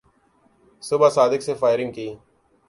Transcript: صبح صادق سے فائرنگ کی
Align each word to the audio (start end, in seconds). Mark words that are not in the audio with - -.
صبح 0.83 1.09
صادق 1.09 1.41
سے 1.41 1.53
فائرنگ 1.53 1.91
کی 1.91 2.13